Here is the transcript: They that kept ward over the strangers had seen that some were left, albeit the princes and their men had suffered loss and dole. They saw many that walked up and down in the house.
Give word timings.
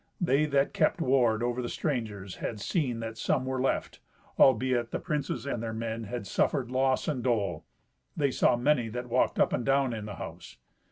They 0.19 0.47
that 0.47 0.73
kept 0.73 0.99
ward 0.99 1.43
over 1.43 1.61
the 1.61 1.69
strangers 1.69 2.37
had 2.37 2.59
seen 2.59 3.01
that 3.01 3.19
some 3.19 3.45
were 3.45 3.61
left, 3.61 3.99
albeit 4.39 4.89
the 4.89 4.97
princes 4.99 5.45
and 5.45 5.61
their 5.61 5.73
men 5.75 6.05
had 6.05 6.25
suffered 6.25 6.71
loss 6.71 7.07
and 7.07 7.23
dole. 7.23 7.65
They 8.17 8.31
saw 8.31 8.55
many 8.55 8.89
that 8.89 9.09
walked 9.09 9.37
up 9.37 9.53
and 9.53 9.63
down 9.63 9.93
in 9.93 10.05
the 10.07 10.15
house. 10.15 10.57